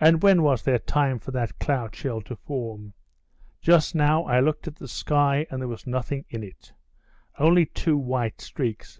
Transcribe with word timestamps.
And 0.00 0.20
when 0.20 0.42
was 0.42 0.64
there 0.64 0.80
time 0.80 1.20
for 1.20 1.30
that 1.30 1.60
cloud 1.60 1.94
shell 1.94 2.20
to 2.22 2.34
form? 2.34 2.92
Just 3.60 3.94
now 3.94 4.24
I 4.24 4.40
looked 4.40 4.66
at 4.66 4.74
the 4.74 4.88
sky, 4.88 5.46
and 5.48 5.60
there 5.60 5.68
was 5.68 5.86
nothing 5.86 6.24
in 6.28 6.42
it—only 6.42 7.66
two 7.66 7.96
white 7.96 8.40
streaks. 8.40 8.98